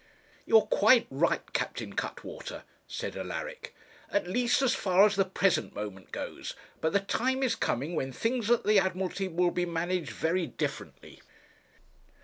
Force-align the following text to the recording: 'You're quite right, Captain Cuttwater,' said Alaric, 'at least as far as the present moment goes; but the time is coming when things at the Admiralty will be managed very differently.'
'You're 0.47 0.63
quite 0.63 1.05
right, 1.11 1.43
Captain 1.53 1.93
Cuttwater,' 1.93 2.63
said 2.87 3.15
Alaric, 3.15 3.75
'at 4.09 4.25
least 4.25 4.63
as 4.63 4.73
far 4.73 5.05
as 5.05 5.15
the 5.15 5.25
present 5.25 5.75
moment 5.75 6.11
goes; 6.11 6.55
but 6.79 6.91
the 6.91 7.01
time 7.01 7.43
is 7.43 7.53
coming 7.53 7.93
when 7.93 8.11
things 8.11 8.49
at 8.49 8.63
the 8.63 8.79
Admiralty 8.79 9.27
will 9.27 9.51
be 9.51 9.67
managed 9.67 10.09
very 10.09 10.47
differently.' 10.47 11.21